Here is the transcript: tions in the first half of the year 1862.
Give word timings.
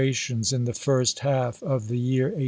tions 0.13 0.51
in 0.51 0.65
the 0.65 0.73
first 0.73 1.19
half 1.19 1.61
of 1.61 1.87
the 1.87 1.95
year 1.95 2.23
1862. 2.33 2.37